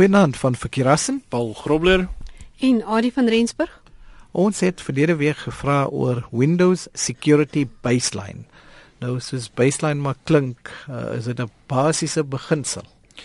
Goeienaand 0.00 0.36
van 0.36 0.54
Verkeerassen, 0.54 1.22
Paul 1.28 1.52
Grobler 1.52 2.08
en 2.58 2.84
Adie 2.84 3.12
van 3.12 3.28
Rensburg. 3.28 3.82
Ons 4.32 4.62
het 4.64 4.80
verlede 4.80 5.18
week 5.20 5.36
gevra 5.36 5.82
oor 5.92 6.22
Windows 6.32 6.86
Security 6.96 7.66
Baseline. 7.84 8.46
Nou 9.04 9.18
soos 9.20 9.50
baseline 9.52 10.00
maar 10.00 10.16
klink, 10.24 10.72
uh, 10.88 11.12
is 11.18 11.28
dit 11.28 11.40
'n 11.40 11.50
basiese 11.66 12.24
beginsel. 12.24 12.82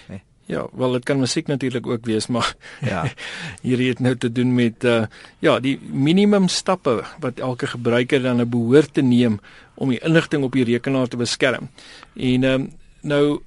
Nee. 0.09 0.21
Ja, 0.45 0.67
wel 0.73 0.91
dit 0.91 1.03
kan 1.03 1.19
musiek 1.19 1.47
natuurlik 1.47 1.87
ook 1.87 2.05
wees, 2.05 2.27
maar 2.27 2.55
ja, 2.81 3.07
hier 3.61 3.87
het 3.87 3.99
nou 3.99 4.17
te 4.17 4.31
doen 4.31 4.53
met 4.53 4.83
uh 4.83 5.05
ja, 5.39 5.59
die 5.59 5.79
minimum 5.79 6.47
stappe 6.47 7.03
wat 7.19 7.39
elke 7.39 7.67
gebruiker 7.67 8.21
dan 8.21 8.41
'n 8.41 8.49
behoort 8.49 8.93
te 8.93 9.01
neem 9.01 9.39
om 9.73 9.89
die 9.89 9.99
inligting 9.99 10.43
op 10.43 10.51
die 10.51 10.63
rekenaar 10.63 11.07
te 11.07 11.17
beskerm. 11.17 11.69
En 12.15 12.43
ehm 12.43 12.53
um, 12.53 12.71
nou 13.01 13.41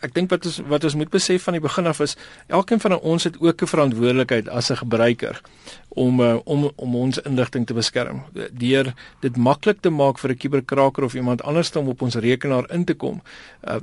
ek 0.00 0.14
dink 0.14 0.30
wat 0.30 0.46
ons 0.46 0.58
wat 0.70 0.84
ons 0.84 0.94
moet 0.94 1.10
besef 1.10 1.42
van 1.48 1.56
die 1.58 1.62
begin 1.62 1.86
af 1.90 2.00
is 2.04 2.16
elkeen 2.46 2.80
van 2.80 2.98
ons 2.98 3.24
het 3.24 3.40
ook 3.40 3.62
'n 3.62 3.66
verantwoordelikheid 3.66 4.48
as 4.48 4.70
'n 4.70 4.76
gebruiker 4.76 5.40
om 5.88 6.20
uh, 6.20 6.38
om 6.44 6.70
om 6.76 6.96
ons 6.96 7.18
inligting 7.18 7.66
te 7.66 7.74
beskerm 7.74 8.22
deur 8.52 8.94
dit 9.20 9.36
maklik 9.36 9.80
te 9.80 9.90
maak 9.90 10.18
vir 10.18 10.30
'n 10.30 10.36
kuberkraker 10.36 11.04
of 11.04 11.14
iemand 11.14 11.42
anders 11.42 11.76
om 11.76 11.88
op 11.88 12.02
ons 12.02 12.14
rekenaar 12.14 12.70
in 12.70 12.84
te 12.84 12.94
kom. 12.94 13.22
Uh, 13.64 13.76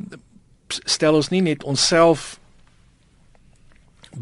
stel 0.67 1.15
ons 1.15 1.29
nie 1.29 1.41
net 1.41 1.63
onsself 1.63 2.39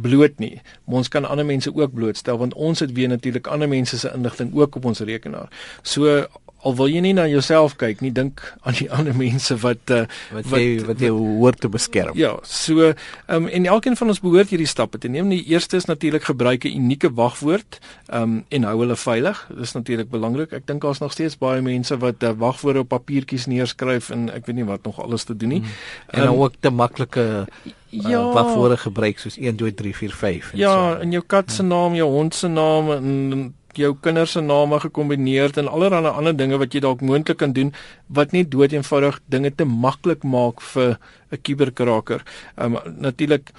bloot 0.01 0.39
nie, 0.39 0.61
maar 0.85 1.03
ons 1.03 1.07
kan 1.07 1.25
ander 1.25 1.45
mense 1.45 1.75
ook 1.75 1.93
blootstel 1.93 2.37
want 2.37 2.53
ons 2.53 2.79
het 2.79 2.91
weer 2.91 3.07
natuurlik 3.07 3.47
ander 3.47 3.69
mense 3.69 3.97
se 3.97 4.11
inligting 4.13 4.53
ook 4.55 4.75
op 4.75 4.85
ons 4.85 4.99
rekenaar. 4.99 5.49
So 5.81 6.25
al 6.63 6.75
wil 6.79 6.89
jy 6.91 7.01
nie 7.03 7.13
na 7.15 7.25
jouself 7.27 7.75
kyk 7.79 8.01
nie, 8.03 8.11
dink 8.15 8.41
aan 8.63 8.77
die 8.79 8.89
ander 8.95 9.15
mense 9.17 9.55
wat 9.63 9.91
uh, 9.93 10.03
wat 10.33 10.49
jy, 10.55 10.79
wat 10.87 11.03
jy 11.03 11.11
hoort 11.13 11.59
te 11.63 11.71
beskerm. 11.71 12.15
Ja, 12.19 12.35
so 12.47 12.91
ehm 12.91 12.95
um, 13.27 13.49
en 13.53 13.67
elkeen 13.75 13.97
van 13.99 14.13
ons 14.13 14.21
behoort 14.23 14.53
hierdie 14.53 14.69
stappe 14.69 14.99
te 15.01 15.11
neem. 15.11 15.29
Die 15.33 15.43
eerste 15.53 15.77
is 15.77 15.89
natuurlik 15.89 16.27
gebruik 16.29 16.65
'n 16.65 16.75
unieke 16.79 17.13
wagwoord 17.13 17.79
ehm 18.07 18.21
um, 18.21 18.35
en 18.49 18.69
hou 18.69 18.77
hulle 18.79 18.97
veilig. 18.97 19.45
Dis 19.59 19.75
natuurlik 19.77 20.09
belangrik. 20.09 20.53
Ek 20.53 20.67
dink 20.67 20.81
daar's 20.81 21.03
nog 21.03 21.11
steeds 21.11 21.37
baie 21.37 21.61
mense 21.61 21.97
wat 21.97 22.23
uh, 22.23 22.33
wagwoorde 22.37 22.85
op 22.85 22.89
papiertjies 22.95 23.45
neerskryf 23.45 24.09
en 24.09 24.29
ek 24.29 24.45
weet 24.45 24.55
nie 24.55 24.69
wat 24.69 24.83
nog 24.83 24.99
alles 24.99 25.23
te 25.23 25.37
doen 25.37 25.49
nie. 25.49 25.63
Hmm. 25.63 26.19
En 26.19 26.27
um, 26.27 26.41
ook 26.41 26.53
te 26.59 26.69
maklike 26.69 27.45
Ja, 27.93 28.19
uh, 28.19 28.33
wat 28.33 28.51
voor 28.51 28.77
gebruik 28.77 29.19
soos 29.19 29.37
1 29.37 29.55
2 29.55 29.73
3 29.73 29.95
4 29.95 30.13
5 30.13 30.51
en 30.51 30.57
ja, 30.57 30.71
so. 30.71 30.79
Ja, 30.79 30.99
in 30.99 31.11
jou 31.11 31.23
kat 31.27 31.51
se 31.51 31.63
naam, 31.63 31.93
jou 31.93 32.09
hond 32.09 32.33
se 32.35 32.47
naam 32.47 32.91
en 32.91 33.53
jou 33.77 33.95
kinders 34.01 34.31
se 34.31 34.41
name 34.41 34.79
gekombineer 34.79 35.57
en 35.57 35.67
allerlei 35.67 36.11
ander 36.11 36.35
dinge 36.37 36.57
wat 36.57 36.73
jy 36.73 36.79
dalk 36.79 37.01
moontlik 37.01 37.37
kan 37.37 37.53
doen 37.53 37.73
wat 38.07 38.31
net 38.31 38.51
dood 38.51 38.73
eenvoudig 38.73 39.19
dinge 39.27 39.51
te 39.55 39.65
maklik 39.65 40.23
maak 40.23 40.61
vir 40.61 40.97
'n 41.31 41.41
kuberkraker. 41.41 42.23
Um 42.57 42.77
natuurlik 42.97 43.51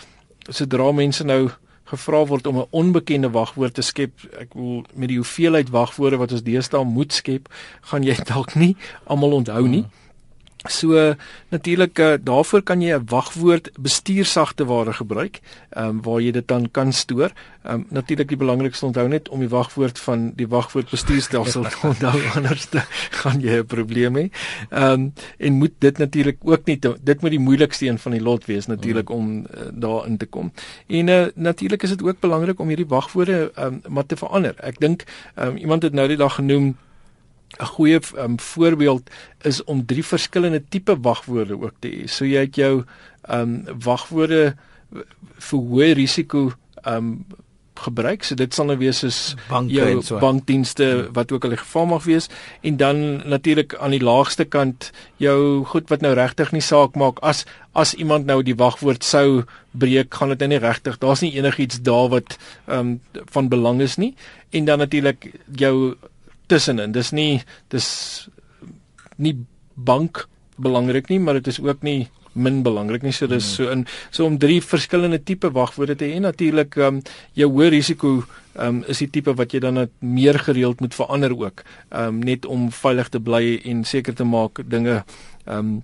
sodra 0.49 0.93
mense 0.93 1.25
nou 1.25 1.51
gevra 1.85 2.27
word 2.27 2.47
om 2.47 2.59
'n 2.59 2.67
onbekende 2.71 3.31
wagwoord 3.31 3.75
te 3.75 3.83
skep, 3.83 4.13
ek 4.39 4.55
wil 4.55 4.85
met 4.95 5.09
die 5.09 5.17
hoeveelheid 5.17 5.71
wagwoorde 5.71 6.17
wat 6.17 6.33
ons 6.33 6.43
deesdae 6.43 6.85
moet 6.85 7.13
skep, 7.13 7.49
gaan 7.81 8.03
jy 8.03 8.17
dalk 8.33 8.55
nie 8.55 8.77
almal 9.05 9.33
onthou 9.33 9.67
nie. 9.69 9.83
Hmm. 9.83 10.04
So 10.69 11.15
natuurlik 11.49 11.99
uh, 11.99 12.15
daarvoor 12.21 12.63
kan 12.63 12.81
jy 12.81 12.97
'n 12.97 13.05
wagwoord 13.07 13.71
bestuursagteware 13.79 14.93
gebruik, 14.93 15.41
ehm 15.71 15.89
um, 15.89 16.03
waar 16.03 16.21
jy 16.21 16.31
dit 16.31 16.49
dan 16.49 16.71
kan 16.71 16.93
stoor. 16.93 17.33
Ehm 17.63 17.75
um, 17.75 17.87
natuurlik 17.89 18.29
die 18.29 18.37
belangrikste 18.37 18.87
onthou 18.87 19.09
net 19.09 19.29
om 19.29 19.39
die 19.41 19.49
wagwoord 19.49 19.99
van 19.99 20.33
die 20.37 20.49
wagwoord 20.49 20.91
bestuurstelsel 20.91 21.63
te 21.63 21.77
onthou 21.87 22.21
anders 22.37 22.65
te 22.65 22.81
gaan 23.11 23.41
jy 23.41 23.59
'n 23.59 23.67
probleem 23.67 24.17
hê. 24.17 24.31
Ehm 24.71 24.93
um, 24.93 25.13
en 25.39 25.53
moet 25.53 25.73
dit 25.79 25.99
natuurlik 25.99 26.39
ook 26.41 26.65
nie 26.65 26.79
te, 26.79 26.97
dit 27.01 27.21
moet 27.21 27.31
die 27.31 27.41
moeilikste 27.41 27.87
een 27.87 27.99
van 27.99 28.13
die 28.13 28.23
lot 28.23 28.45
wees 28.45 28.67
natuurlik 28.67 29.11
om 29.11 29.39
uh, 29.39 29.45
daarin 29.73 30.17
te 30.17 30.27
kom. 30.27 30.53
En 30.87 31.09
uh, 31.09 31.27
natuurlik 31.35 31.83
is 31.83 31.91
dit 31.91 32.03
ook 32.03 32.21
belangrik 32.21 32.61
om 32.61 32.69
hierdie 32.69 32.89
wagwoorde 32.89 33.53
ehm 33.55 33.67
um, 33.67 33.81
maar 33.89 34.07
te 34.07 34.17
verander. 34.17 34.55
Ek 34.59 34.81
dink 34.81 35.05
ehm 35.35 35.49
um, 35.49 35.57
iemand 35.57 35.83
het 35.83 35.93
nou 35.93 36.09
die 36.09 36.17
dag 36.17 36.35
genoem 36.35 36.77
'n 37.61 37.67
goeie 37.77 38.01
um, 38.19 38.41
voorbeeld 38.41 39.11
is 39.43 39.65
om 39.65 39.87
drie 39.87 40.05
verskillende 40.05 40.63
tipe 40.69 40.97
wagwoorde 41.01 41.61
ook 41.61 41.75
te 41.79 41.89
hê. 41.89 42.07
So 42.07 42.25
jy 42.25 42.47
het 42.47 42.57
jou 42.57 42.85
ehm 43.23 43.41
um, 43.41 43.81
wagwoorde 43.81 44.57
vir 45.39 45.59
hoë 45.59 45.95
risiko 45.95 46.53
ehm 46.83 46.97
um, 46.97 47.25
gebruik. 47.75 48.23
So 48.25 48.39
dit 48.39 48.55
sal 48.55 48.69
nou 48.71 48.77
wees 48.79 49.01
soos 49.03 49.35
banke 49.49 49.75
jou 49.75 50.03
so. 50.03 50.19
bankdienste 50.23 50.85
ja. 50.85 51.03
wat 51.17 51.33
ook 51.35 51.45
al 51.45 51.57
die 51.57 51.61
geval 51.61 51.89
mag 51.91 52.05
wees 52.07 52.29
en 52.63 52.77
dan 52.79 53.03
natuurlik 53.29 53.75
aan 53.75 53.91
die 53.97 54.03
laagste 54.03 54.45
kant 54.45 54.91
jou 55.23 55.65
goed 55.73 55.91
wat 55.91 56.05
nou 56.05 56.15
regtig 56.15 56.53
nie 56.55 56.63
saak 56.63 56.95
maak 57.01 57.19
as 57.23 57.45
as 57.75 57.97
iemand 57.99 58.27
nou 58.31 58.43
die 58.47 58.55
wagwoord 58.55 59.03
sou 59.03 59.45
breek, 59.73 60.15
gaan 60.15 60.31
dit 60.31 60.39
nou 60.39 60.49
nie 60.53 60.63
regtig. 60.63 61.01
Daar's 61.03 61.25
nie 61.25 61.35
enigiets 61.35 61.83
daar 61.83 62.09
wat 62.15 62.39
ehm 62.67 62.79
um, 62.79 63.25
van 63.35 63.49
belang 63.51 63.83
is 63.83 63.99
nie. 63.99 64.15
En 64.55 64.65
dan 64.65 64.79
natuurlik 64.79 65.33
jou 65.51 65.97
tussenin. 66.47 66.93
Dis 66.93 67.13
nie 67.13 67.43
dis 67.73 67.89
nie 69.17 69.37
bank 69.75 70.27
belangrik 70.57 71.11
nie, 71.11 71.19
maar 71.19 71.41
dit 71.41 71.51
is 71.51 71.61
ook 71.63 71.83
nie 71.83 72.09
min 72.35 72.63
belangrik 72.67 73.03
nie. 73.03 73.13
So 73.15 73.27
dis 73.31 73.47
hmm. 73.47 73.55
so 73.55 73.71
in 73.71 73.87
so 74.11 74.27
om 74.27 74.39
drie 74.39 74.61
verskillende 74.63 75.23
tipe 75.23 75.51
wagwoorde 75.55 75.97
te 75.99 76.11
hê. 76.11 76.21
Natuurlik 76.23 76.77
ehm 76.81 77.01
um, 77.01 77.03
jou 77.39 77.51
hoë 77.55 77.71
risiko 77.77 78.17
ehm 78.19 78.67
um, 78.67 78.85
is 78.91 79.03
die 79.03 79.11
tipe 79.11 79.35
wat 79.39 79.55
jy 79.55 79.63
dan 79.63 79.87
meer 80.01 80.39
gereeld 80.39 80.81
moet 80.81 80.95
verander 80.95 81.35
ook. 81.39 81.65
Ehm 81.91 82.19
um, 82.19 82.23
net 82.27 82.47
om 82.47 82.71
veilig 82.71 83.11
te 83.15 83.23
bly 83.23 83.61
en 83.65 83.85
seker 83.85 84.15
te 84.15 84.27
maak 84.27 84.63
dinge 84.67 85.03
ehm 85.47 85.59
um, 85.59 85.83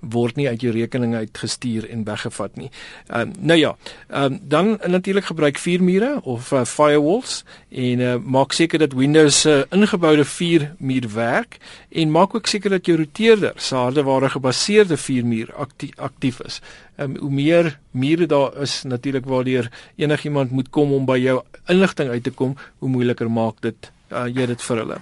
word 0.00 0.36
nie 0.36 0.48
uit 0.48 0.60
jou 0.60 0.72
rekening 0.74 1.14
uitgestuur 1.14 1.88
en 1.90 2.04
weggevat 2.04 2.56
nie. 2.56 2.70
Ehm 3.08 3.28
uh, 3.28 3.34
nou 3.38 3.58
ja, 3.58 3.76
ehm 4.08 4.32
um, 4.32 4.40
dan 4.42 4.78
natuurlik 4.86 5.24
gebruik 5.24 5.58
vuurmure 5.58 6.20
of 6.22 6.52
uh, 6.52 6.64
firewalls 6.64 7.44
en 7.68 8.00
uh, 8.00 8.16
maak 8.16 8.52
seker 8.52 8.78
dat 8.78 8.92
Windows 8.92 9.40
se 9.40 9.66
uh, 9.70 9.78
ingeboude 9.78 10.24
vuurmuur 10.24 11.08
werk 11.14 11.58
en 11.88 12.10
maak 12.10 12.34
ook 12.34 12.46
seker 12.46 12.70
dat 12.70 12.86
jou 12.86 12.96
routeerder 12.96 13.52
se 13.56 13.74
hardeware 13.74 14.28
gebaseerde 14.28 14.96
vuurmuur 14.96 15.54
aktief, 15.54 15.96
aktief 15.96 16.40
is. 16.40 16.60
Ehm 16.96 17.10
um, 17.10 17.16
hoe 17.16 17.30
meer 17.30 17.78
mure 17.90 18.26
daar 18.26 18.60
is 18.62 18.82
natuurlik 18.82 19.24
waardeur 19.24 19.70
enigiemand 19.96 20.50
moet 20.50 20.70
kom 20.70 20.92
om 20.92 21.04
by 21.04 21.18
jou 21.18 21.42
inligting 21.66 22.10
uit 22.10 22.22
te 22.22 22.30
kom, 22.30 22.56
hoe 22.78 22.88
moeiliker 22.88 23.30
maak 23.30 23.60
dit 23.60 23.92
uh, 24.12 24.26
jy 24.28 24.46
dit 24.50 24.62
vir 24.62 24.82
hulle. 24.82 24.98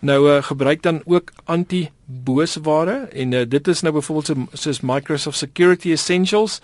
Nou 0.00 0.18
uh, 0.30 0.42
gebruik 0.46 0.82
dan 0.82 1.00
ook 1.04 1.32
anti-boosware 1.44 3.08
en 3.10 3.32
uh, 3.32 3.42
dit 3.48 3.68
is 3.68 3.82
nou 3.82 3.94
byvoorbeeld 3.94 4.26
so, 4.26 4.46
soos 4.52 4.80
Microsoft 4.80 5.38
Security 5.38 5.92
Essentials 5.92 6.60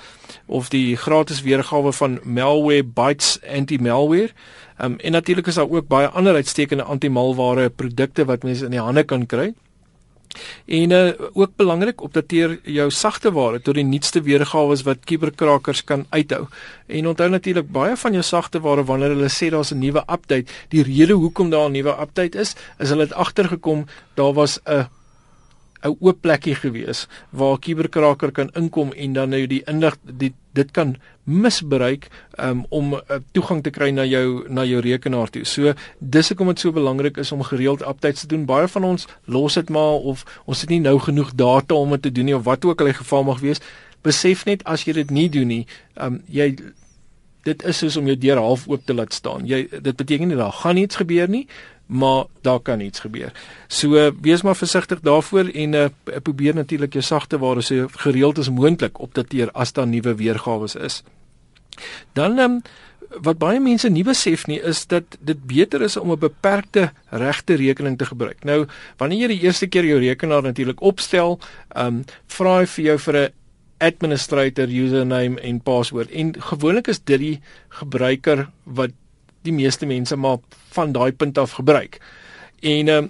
of 0.47 0.69
die 0.69 0.97
gratis 0.97 1.43
weergawe 1.43 1.93
van 1.93 2.21
Malwarebytes 2.23 3.39
anti-malware. 3.43 4.31
Um, 4.83 4.99
en 4.99 5.13
natuurlik 5.13 5.47
is 5.47 5.55
daar 5.55 5.71
ook 5.71 5.89
baie 5.89 6.09
ander 6.09 6.35
uitstekende 6.35 6.83
anti-malware 6.83 7.71
produkte 7.71 8.25
wat 8.25 8.43
mense 8.43 8.65
in 8.65 8.75
die 8.75 8.83
hande 8.83 9.05
kan 9.05 9.27
kry. 9.27 9.53
En 10.67 10.91
uh, 10.91 11.13
ook 11.33 11.57
belangrik 11.57 12.01
opdateer 12.01 12.59
jou 12.63 12.91
sagte 12.91 13.33
ware 13.33 13.61
tot 13.61 13.75
die 13.75 13.85
nuutste 13.85 14.23
weergawe 14.23 14.77
wat 14.85 15.05
kuberkrakers 15.05 15.85
kan 15.85 16.07
uithou. 16.11 16.47
En 16.87 17.07
onthou 17.07 17.29
natuurlik 17.29 17.71
baie 17.73 17.97
van 17.97 18.13
jou 18.13 18.23
sagte 18.23 18.61
ware 18.61 18.85
wanneer 18.85 19.15
hulle 19.15 19.31
sê 19.31 19.51
daar's 19.51 19.73
'n 19.73 19.79
nuwe 19.79 20.03
update, 20.07 20.53
die 20.69 20.83
rede 20.83 21.13
hoekom 21.13 21.51
daar 21.51 21.69
'n 21.69 21.73
nuwe 21.73 21.97
update 22.01 22.39
is, 22.39 22.55
is 22.79 22.89
hulle 22.89 23.03
het 23.03 23.13
agtergekom 23.13 23.87
daar 24.15 24.33
was 24.33 24.61
'n 24.65 24.87
'n 25.85 25.97
oop 26.01 26.21
plekkie 26.21 26.55
gewees 26.55 27.07
waar 27.31 27.57
'n 27.57 27.61
kuberkraker 27.61 28.33
kan 28.33 28.51
inkom 28.55 28.93
en 28.93 29.13
dan 29.13 29.29
nou 29.29 29.47
die 29.47 29.63
inlig 29.67 29.97
die 30.03 30.35
dit 30.53 30.71
kan 30.71 30.97
misbruik 31.25 32.09
um, 32.39 32.65
om 32.69 32.95
uh, 32.95 33.01
toegang 33.33 33.63
te 33.63 33.71
kry 33.71 33.91
na 33.91 34.05
jou 34.05 34.45
na 34.49 34.65
jou 34.65 34.81
rekenaar 34.81 35.31
toe. 35.31 35.45
So 35.45 35.73
dis 35.99 36.29
hoekom 36.29 36.47
dit 36.53 36.61
so 36.61 36.73
belangrik 36.73 37.17
is 37.17 37.33
om 37.33 37.43
gereeld 37.43 37.83
updates 37.83 38.21
te 38.21 38.27
doen. 38.27 38.45
Baie 38.45 38.69
van 38.69 38.85
ons 38.85 39.07
los 39.25 39.55
dit 39.55 39.69
maar 39.69 39.99
of 40.13 40.25
ons 40.45 40.61
het 40.61 40.71
nie 40.71 40.81
nou 40.81 40.99
genoeg 40.99 41.35
data 41.35 41.75
om 41.75 41.91
dit 41.91 42.03
te 42.03 42.13
doen 42.13 42.25
nie 42.25 42.37
of 42.37 42.45
wat 42.45 42.65
ook 42.65 42.81
al 42.81 42.93
die 42.93 43.01
geval 43.01 43.25
mag 43.25 43.41
wees. 43.41 43.61
Besef 44.03 44.45
net 44.45 44.65
as 44.65 44.85
jy 44.85 44.93
dit 44.93 45.11
nie 45.11 45.29
doen 45.29 45.47
nie, 45.49 45.67
um, 45.97 46.23
jy 46.29 46.55
dit 47.45 47.65
is 47.65 47.79
soos 47.79 47.97
om 48.01 48.07
jou 48.07 48.17
deur 48.19 48.41
half 48.41 48.69
oop 48.69 48.85
te 48.87 48.95
laat 48.95 49.13
staan. 49.13 49.47
Jy 49.47 49.67
dit 49.71 49.97
beteken 49.97 50.29
nie 50.29 50.37
daar 50.37 50.53
gaan 50.53 50.75
niks 50.75 51.01
gebeur 51.01 51.29
nie, 51.29 51.47
maar 51.87 52.25
daar 52.43 52.61
kan 52.61 52.81
iets 52.81 53.05
gebeur. 53.05 53.33
So 53.69 53.97
uh, 53.97 54.11
wees 54.21 54.43
maar 54.43 54.57
versigtig 54.57 55.01
daarvoor 55.01 55.51
en 55.53 55.75
uh, 55.75 55.89
probeer 56.23 56.55
natuurlik 56.55 56.93
jou 56.93 57.05
sagte 57.05 57.39
ware 57.39 57.63
so 57.63 57.89
gereeld 58.07 58.39
as 58.39 58.51
moontlik 58.51 59.01
opdateer 59.01 59.53
as 59.53 59.73
daar 59.73 59.87
nuwe 59.87 60.15
weergawe 60.15 60.69
is. 60.81 61.03
Dan 62.13 62.39
um, 62.39 62.63
wat 63.23 63.39
baie 63.39 63.61
mense 63.61 63.89
nie 63.93 64.05
besef 64.07 64.47
nie 64.51 64.59
is 64.65 64.87
dat 64.91 65.17
dit 65.21 65.39
beter 65.47 65.83
is 65.83 65.97
om 65.97 66.11
'n 66.13 66.19
beperkte 66.19 66.91
regte 67.11 67.55
rekening 67.55 67.99
te 67.99 68.07
gebruik. 68.07 68.45
Nou, 68.45 68.67
wanneer 68.97 69.21
jy 69.21 69.29
die 69.29 69.47
eerste 69.47 69.67
keer 69.67 69.85
jou 69.85 69.99
rekenaar 69.99 70.43
natuurlik 70.43 70.81
opstel, 70.81 71.39
ehm 71.75 71.87
um, 71.87 72.05
vra 72.27 72.59
hy 72.59 72.67
vir 72.67 72.85
jou 72.85 72.99
vir 72.99 73.17
'n 73.17 73.33
administrator 73.79 74.69
username 74.69 75.41
en 75.41 75.61
paswoord. 75.61 76.11
En 76.11 76.35
gewoonlik 76.39 76.87
is 76.87 77.01
dit 77.05 77.19
die 77.19 77.41
gebruiker 77.69 78.49
wat 78.63 78.91
die 79.43 79.53
meeste 79.53 79.87
mense 79.87 80.17
maar 80.17 80.39
van 80.77 80.93
daai 80.93 81.13
punt 81.13 81.39
af 81.39 81.59
gebruik. 81.59 82.01
En 82.61 82.87
uh, 82.87 83.03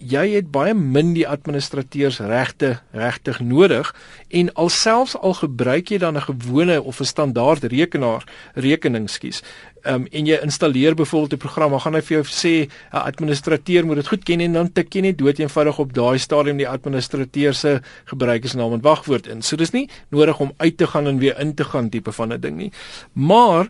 jy 0.00 0.34
het 0.34 0.50
baie 0.50 0.74
min 0.74 1.12
die 1.14 1.28
administrateurs 1.28 2.18
regte 2.18 2.80
regtig 2.92 3.40
nodig 3.40 3.94
en 4.28 4.52
alselfs 4.54 5.16
al 5.16 5.34
gebruik 5.34 5.90
jy 5.90 5.98
dan 5.98 6.16
'n 6.16 6.28
gewone 6.28 6.82
of 6.82 7.00
'n 7.00 7.04
standaard 7.04 7.64
rekenaar 7.64 8.24
rekening 8.54 9.10
skies 9.10 9.42
um, 9.84 10.06
en 10.10 10.26
jy 10.26 10.38
installeer 10.42 10.94
byvoorbeeld 10.94 11.32
'n 11.32 11.36
program, 11.36 11.70
dan 11.70 11.80
gaan 11.80 11.94
hy 11.94 12.00
vir 12.00 12.16
jou 12.16 12.24
sê 12.24 12.68
'n 12.92 12.96
administrateur 12.96 13.86
moet 13.86 13.96
dit 13.96 14.08
goed 14.08 14.24
ken 14.24 14.40
en 14.40 14.52
dan 14.52 14.72
tik 14.72 14.94
jy 14.94 15.00
net 15.00 15.18
dood 15.18 15.38
eenvoudig 15.38 15.78
op 15.78 15.92
daai 15.92 16.18
stadium 16.18 16.56
die 16.56 16.68
administrateur 16.68 17.54
se 17.54 17.80
gebruikersnaam 18.04 18.72
en 18.72 18.80
wagwoord 18.80 19.26
in. 19.26 19.42
So 19.42 19.56
dis 19.56 19.70
nie 19.70 19.88
nodig 20.08 20.40
om 20.40 20.52
uit 20.56 20.76
te 20.76 20.86
gaan 20.86 21.06
en 21.06 21.18
weer 21.18 21.38
in 21.38 21.54
te 21.54 21.64
gaan 21.64 21.88
tipe 21.88 22.12
van 22.12 22.32
'n 22.32 22.40
ding 22.40 22.56
nie. 22.56 22.72
Maar 23.12 23.68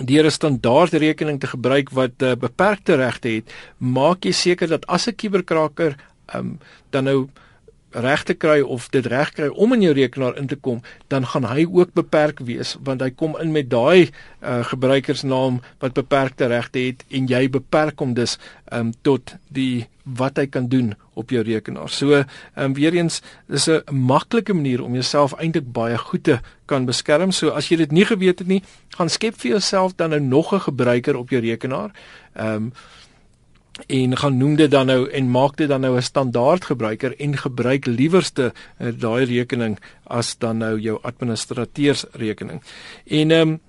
deur 0.00 0.24
'n 0.24 0.30
standaard 0.30 0.92
rekening 0.92 1.40
te 1.40 1.46
gebruik 1.46 1.90
wat 1.90 2.22
uh, 2.22 2.32
beperkte 2.32 2.94
regte 2.94 3.28
het, 3.28 3.52
maak 3.78 4.24
jy 4.24 4.32
seker 4.32 4.68
dat 4.68 4.86
as 4.86 5.06
'n 5.08 5.14
kuberkraker 5.14 5.96
um, 6.34 6.58
dan 6.90 7.04
nou 7.04 7.28
reg 7.92 8.22
te 8.24 8.34
kry 8.34 8.60
of 8.60 8.88
dit 8.90 9.06
reg 9.06 9.32
kry 9.32 9.48
om 9.48 9.72
in 9.72 9.82
jou 9.82 9.94
rekenaar 9.94 10.36
in 10.36 10.46
te 10.46 10.56
kom, 10.56 10.82
dan 11.08 11.26
gaan 11.26 11.44
hy 11.44 11.66
ook 11.68 11.92
beperk 11.94 12.40
wees 12.40 12.76
want 12.80 13.00
hy 13.00 13.10
kom 13.10 13.36
in 13.40 13.52
met 13.52 13.70
daai 13.70 14.08
uh, 14.08 14.64
gebruikersnaam 14.64 15.60
wat 15.78 15.94
beperkte 15.94 16.46
regte 16.46 16.78
het 16.78 17.04
en 17.10 17.26
jy 17.26 17.48
beperk 17.48 17.98
hom 18.00 18.14
dus 18.14 18.38
um, 18.72 18.92
tot 19.02 19.34
die 19.48 19.86
wat 20.02 20.36
hy 20.40 20.46
kan 20.50 20.66
doen 20.68 20.94
op 21.14 21.30
jou 21.30 21.42
rekenaar. 21.44 21.90
So, 21.92 22.24
um, 22.58 22.74
weer 22.74 22.94
eens, 22.94 23.20
dis 23.46 23.68
'n 23.68 23.82
maklike 23.90 24.52
manier 24.52 24.82
om 24.82 24.92
jouself 24.92 25.34
eintlik 25.38 25.72
baie 25.72 25.98
goed 25.98 26.24
te 26.24 26.40
kan 26.66 26.84
beskerm. 26.84 27.30
So 27.30 27.48
as 27.48 27.68
jy 27.68 27.76
dit 27.76 27.92
nie 27.92 28.04
geweet 28.04 28.38
het 28.38 28.48
nie, 28.48 28.62
gaan 28.96 29.08
skep 29.08 29.34
vir 29.40 29.50
jouself 29.50 29.94
dan 29.96 30.10
nou 30.10 30.20
nog 30.20 30.52
'n 30.54 30.60
gebruiker 30.60 31.16
op 31.16 31.30
jou 31.30 31.40
rekenaar. 31.40 31.90
Ehm 32.34 32.54
um, 32.54 32.72
en 33.86 34.16
gaan 34.16 34.36
noem 34.36 34.56
dit 34.56 34.70
dan 34.70 34.86
nou 34.86 35.10
en 35.10 35.30
maak 35.30 35.56
dit 35.56 35.68
dan 35.68 35.80
nou 35.80 35.96
'n 35.96 36.02
standaard 36.02 36.64
gebruiker 36.64 37.16
en 37.20 37.36
gebruik 37.36 37.86
liewerste 37.86 38.52
uh, 38.52 38.92
daai 38.98 39.24
rekening 39.24 39.78
as 40.04 40.38
dan 40.38 40.58
nou 40.58 40.80
jou 40.80 40.98
administrateursrekening. 41.02 42.62
En 43.06 43.30
ehm 43.30 43.48
um, 43.48 43.60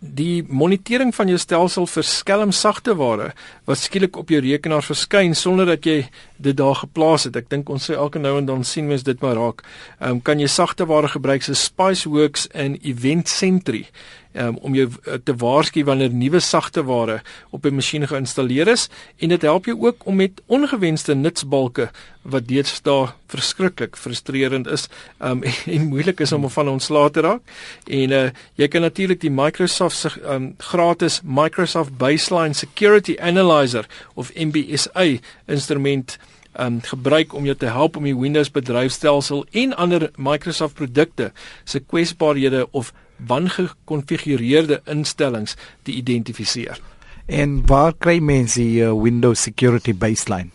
die 0.00 0.42
monitering 0.48 1.14
van 1.14 1.28
jou 1.28 1.38
stelsel 1.38 1.86
vir 1.86 2.04
skelmsagte 2.08 2.94
ware 2.96 3.34
wat 3.68 3.78
skielik 3.78 4.16
op 4.16 4.30
jou 4.32 4.40
rekenaar 4.40 4.82
verskyn 4.82 5.34
sonder 5.36 5.66
dat 5.66 5.84
jy 5.84 6.08
dit 6.36 6.56
daar 6.56 6.74
geplaas 6.74 7.24
het. 7.24 7.36
Ek 7.36 7.50
dink 7.50 7.68
ons 7.68 7.90
sê 7.90 7.94
elke 7.94 8.18
nou 8.18 8.38
en 8.38 8.46
dan 8.46 8.64
sien 8.64 8.88
mens 8.88 9.02
dit 9.02 9.20
maar 9.20 9.36
raak. 9.36 9.62
Ehm 10.00 10.10
um, 10.10 10.20
kan 10.20 10.40
jy 10.40 10.46
sagte 10.46 10.86
ware 10.86 11.08
gebruik 11.08 11.42
so 11.42 11.52
Spiceworks 11.52 12.48
en 12.48 12.78
Event 12.80 13.28
Sentry 13.28 13.86
um, 14.32 14.56
om 14.62 14.74
jou 14.74 14.88
uh, 14.88 15.18
te 15.24 15.34
waarsku 15.36 15.84
wanneer 15.84 16.12
nuwe 16.14 16.40
sagte 16.40 16.84
ware 16.84 17.20
op 17.50 17.66
'n 17.66 17.74
masjien 17.74 18.06
geïnstalleer 18.06 18.68
is 18.68 18.88
en 19.18 19.28
dit 19.28 19.42
help 19.42 19.64
jou 19.64 19.76
ook 19.86 20.06
om 20.06 20.16
met 20.16 20.42
ongewenste 20.46 21.14
nutsbalke 21.14 21.90
wat 22.22 22.48
deesdae 22.48 23.08
verskriklik 23.26 23.96
frustrerend 23.96 24.66
is 24.66 24.88
um, 25.18 25.42
en, 25.66 25.86
moeilik 25.86 26.20
is 26.20 26.32
om 26.32 26.50
van 26.50 26.68
ontslae 26.68 27.10
te 27.10 27.20
raak. 27.20 27.42
En 27.86 28.10
uh, 28.10 28.30
jy 28.54 28.68
kan 28.68 28.80
natuurlik 28.80 29.20
die 29.20 29.30
Microsoft 29.30 29.96
se 29.96 30.10
um, 30.26 30.54
gratis 30.58 31.20
Microsoft 31.24 31.96
Baseline 31.98 32.54
Security 32.54 33.16
Analyzer 33.20 33.86
of 34.14 34.32
MBSA 34.34 35.18
instrument 35.46 36.18
um 36.58 36.80
gebruik 36.82 37.34
om 37.34 37.44
jou 37.44 37.54
te 37.56 37.66
help 37.70 37.96
om 37.96 38.04
die 38.04 38.16
Windows 38.16 38.50
bedryfstelsel 38.50 39.44
en 39.50 39.74
ander 39.76 40.10
Microsoft 40.16 40.74
produkte 40.74 41.32
se 41.64 41.80
kwesbaarhede 41.80 42.66
of 42.70 42.92
wangekonfigureerde 43.26 44.80
instellings 44.84 45.56
te 45.82 45.92
identifiseer. 45.92 46.80
En 47.26 47.66
waar 47.66 47.94
kry 47.98 48.18
mense 48.18 48.60
die 48.60 48.82
uh, 48.82 49.02
Windows 49.02 49.42
Security 49.42 49.94
Baseline? 49.94 50.50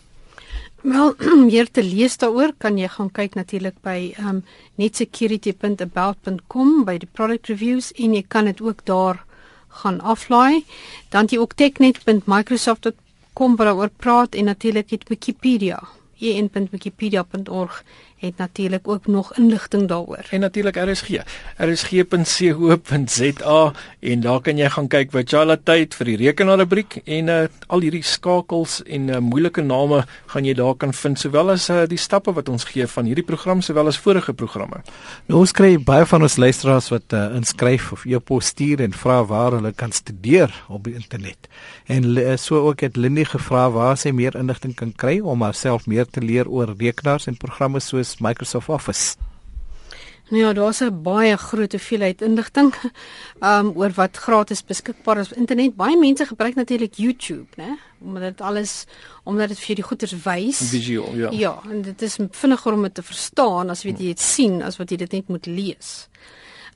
Wel, 0.86 1.16
hier 1.52 1.70
te 1.70 1.82
lees 1.82 2.14
daaroor 2.20 2.52
kan 2.62 2.78
jy 2.78 2.88
gaan 2.92 3.10
kyk 3.10 3.34
natuurlik 3.34 3.74
by 3.82 4.14
um 4.22 4.44
netsecurity.about.com 4.78 6.84
by 6.84 6.98
die 7.02 7.10
product 7.10 7.48
reviews 7.50 7.92
en 7.96 8.14
jy 8.14 8.22
kan 8.28 8.44
dit 8.50 8.60
ook 8.60 8.84
daar 8.86 9.24
gaan 9.82 10.00
aflaai. 10.00 10.64
Dan 11.10 11.26
jy 11.32 11.38
ook 11.40 11.54
technet.microsoft.com 11.56 13.56
waar 13.56 13.74
oor 13.74 13.90
praat 13.90 14.34
en 14.34 14.44
natuurlik 14.52 14.90
het 14.94 15.08
Wikipedia 15.08 15.80
en.wikipedia.org 16.20 17.82
het 18.26 18.38
natuurlik 18.42 18.88
ook 18.88 19.06
nog 19.06 19.32
inligting 19.38 19.88
daaroor. 19.88 20.26
En 20.30 20.40
natuurlik 20.40 20.76
RSG. 20.76 21.08
rsg.co.za 21.58 22.92
en 24.00 24.20
daar 24.20 24.40
kan 24.40 24.56
jy 24.58 24.68
gaan 24.70 24.88
kyk 24.88 25.12
wat 25.14 25.30
Jala 25.30 25.56
tyd 25.56 25.94
vir 25.98 26.06
die 26.12 26.16
rekenaarrubriek 26.24 27.00
en 27.04 27.28
uh, 27.32 27.38
al 27.66 27.80
hierdie 27.86 28.04
skakels 28.06 28.82
en 28.84 29.08
uh, 29.08 29.18
moeilike 29.22 29.62
name 29.62 30.04
gaan 30.32 30.44
jy 30.46 30.54
daar 30.58 30.74
kan 30.78 30.92
vind 30.94 31.18
sowel 31.20 31.50
as 31.54 31.68
uh, 31.70 31.84
die 31.88 32.00
stappe 32.00 32.32
wat 32.36 32.48
ons 32.52 32.64
gee 32.68 32.86
van 32.86 33.08
hierdie 33.08 33.26
program 33.26 33.62
sowel 33.62 33.90
as 33.90 33.98
vorige 34.02 34.34
programme. 34.34 34.82
Nou 35.30 35.40
ons 35.42 35.54
kry 35.56 35.76
baie 35.78 36.06
van 36.06 36.22
ons 36.26 36.36
luisteraars 36.36 36.90
wat 36.94 37.16
uh, 37.16 37.28
inskryf 37.38 37.92
of 37.96 38.04
e-pos 38.06 38.52
stuur 38.52 38.82
en 38.84 38.94
vra 38.96 39.22
waar 39.26 39.58
hulle 39.58 39.72
kan 39.72 39.92
studeer 39.92 40.52
op 40.68 40.84
die 40.86 40.94
internet. 40.94 41.48
En 41.86 42.04
uh, 42.16 42.36
so 42.36 42.66
ook 42.68 42.80
het 42.86 42.96
Lindy 42.96 43.24
gevra 43.24 43.70
waar 43.70 43.96
sy 43.98 44.10
meer 44.14 44.36
inligting 44.38 44.74
kan 44.78 44.92
kry 44.92 45.18
om 45.20 45.42
haarself 45.46 45.86
meer 45.86 46.06
te 46.06 46.22
leer 46.22 46.48
oor 46.48 46.74
rekenaars 46.76 47.26
en 47.30 47.36
programme 47.40 47.80
soos 47.80 48.15
Microsoft 48.20 48.68
Office. 48.68 49.16
Nou 50.28 50.42
ja, 50.42 50.52
daar's 50.52 50.80
'n 50.80 51.02
baie 51.02 51.36
groot 51.36 51.72
hoeveelheid 51.72 52.22
inligting 52.22 52.74
um 53.40 53.72
oor 53.74 53.90
wat 53.90 54.16
gratis 54.16 54.64
beskikbaar 54.64 55.18
is 55.18 55.30
op 55.30 55.36
internet. 55.36 55.76
Baie 55.76 55.98
mense 55.98 56.26
gebruik 56.26 56.54
natuurlik 56.54 56.94
YouTube, 56.94 57.46
né? 57.56 57.78
Omdat 58.00 58.22
dit 58.22 58.40
alles 58.40 58.84
omdat 59.24 59.48
dit 59.48 59.58
vir 59.58 59.66
jou 59.66 59.74
die 59.74 59.84
goeders 59.84 60.22
wys. 60.22 60.58
Visueel, 60.70 61.14
ja. 61.14 61.30
Ja, 61.30 61.62
en 61.70 61.82
dit 61.82 62.02
is 62.02 62.18
vinniger 62.30 62.72
om 62.72 62.82
dit 62.82 62.94
te 62.94 63.02
verstaan 63.02 63.70
as 63.70 63.84
wat 63.84 63.98
jy 63.98 64.06
dit 64.06 64.20
sien 64.20 64.62
as 64.62 64.76
wat 64.76 64.90
jy 64.90 64.96
dit 64.96 65.12
net 65.12 65.28
moet 65.28 65.46
lees. 65.46 66.08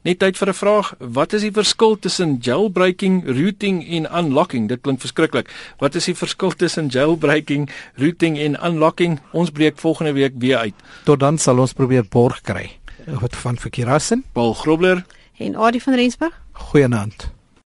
Net 0.10 0.20
tyd 0.20 0.42
vir 0.42 0.50
'n 0.50 0.58
vraag, 0.64 0.96
wat 0.98 1.34
is 1.34 1.46
die 1.46 1.54
verskil 1.54 2.00
tussen 2.00 2.40
jailbreaking, 2.42 3.30
routing 3.30 3.86
en 3.86 4.10
unlocking? 4.10 4.68
Dit 4.68 4.82
klink 4.82 5.00
verskriklik. 5.00 5.54
Wat 5.78 5.94
is 5.94 6.06
die 6.06 6.18
verskil 6.18 6.58
tussen 6.58 6.90
jailbreaking, 6.90 7.70
routing 8.02 8.40
en 8.40 8.58
unlocking? 8.66 9.20
Ons 9.32 9.52
breek 9.52 9.78
volgende 9.78 10.14
week 10.14 10.34
weer 10.40 10.58
uit. 10.58 10.76
Tot 11.06 11.20
dan 11.20 11.38
sal 11.38 11.60
ons 11.60 11.74
probeer 11.74 12.04
borg 12.10 12.42
kry. 12.42 12.79
Wat 13.14 13.36
van 13.36 13.58
verkeerassen? 13.58 14.24
Paul 14.32 14.54
Grobler 14.54 15.06
En 15.38 15.56
Adie 15.56 15.84
van 15.84 15.94
Rensburg? 15.94 16.42
Goeienaand. 16.52 17.32